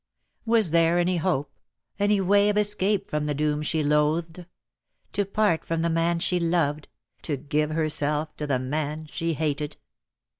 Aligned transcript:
Was 0.47 0.71
there 0.71 0.97
any 0.97 1.17
hope, 1.17 1.51
any 1.99 2.19
way 2.19 2.49
of 2.49 2.57
escape 2.57 3.07
from 3.07 3.27
the 3.27 3.35
doom 3.35 3.61
she 3.61 3.83
loathed: 3.83 4.47
to 5.13 5.25
part 5.25 5.63
from 5.63 5.83
the 5.83 5.91
man 5.91 6.17
she 6.19 6.39
loved, 6.39 6.87
to 7.21 7.37
give 7.37 7.69
herself 7.69 8.35
to 8.37 8.47
the 8.47 8.57
man 8.57 9.05
she 9.11 9.35
hated? 9.35 9.77